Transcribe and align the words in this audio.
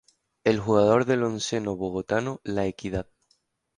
El 0.43 0.59
jugador 0.59 1.05
del 1.05 1.21
onceno 1.21 1.75
bogotano 1.75 2.41
La 2.43 2.65
Equidad. 2.65 3.05